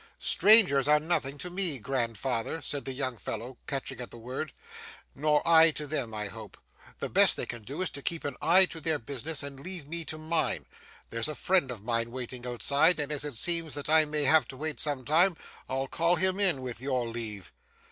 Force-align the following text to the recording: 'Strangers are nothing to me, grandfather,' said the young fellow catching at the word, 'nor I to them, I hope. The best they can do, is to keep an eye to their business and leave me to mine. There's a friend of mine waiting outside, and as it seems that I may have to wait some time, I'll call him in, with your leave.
'Strangers 0.17 0.87
are 0.87 0.99
nothing 0.99 1.37
to 1.37 1.51
me, 1.51 1.77
grandfather,' 1.77 2.59
said 2.59 2.85
the 2.85 2.91
young 2.93 3.17
fellow 3.19 3.59
catching 3.67 4.01
at 4.01 4.09
the 4.09 4.17
word, 4.17 4.51
'nor 5.13 5.47
I 5.47 5.69
to 5.69 5.85
them, 5.85 6.11
I 6.11 6.25
hope. 6.25 6.57
The 6.97 7.07
best 7.07 7.37
they 7.37 7.45
can 7.45 7.61
do, 7.61 7.83
is 7.83 7.91
to 7.91 8.01
keep 8.01 8.23
an 8.25 8.35
eye 8.41 8.65
to 8.65 8.81
their 8.81 8.97
business 8.97 9.43
and 9.43 9.59
leave 9.59 9.87
me 9.87 10.03
to 10.05 10.17
mine. 10.17 10.65
There's 11.11 11.27
a 11.29 11.35
friend 11.35 11.69
of 11.69 11.83
mine 11.83 12.09
waiting 12.09 12.47
outside, 12.47 12.99
and 12.99 13.11
as 13.11 13.23
it 13.23 13.35
seems 13.35 13.75
that 13.75 13.89
I 13.91 14.05
may 14.05 14.23
have 14.23 14.47
to 14.47 14.57
wait 14.57 14.79
some 14.79 15.05
time, 15.05 15.37
I'll 15.69 15.87
call 15.87 16.15
him 16.15 16.39
in, 16.39 16.63
with 16.63 16.81
your 16.81 17.05
leave. 17.05 17.51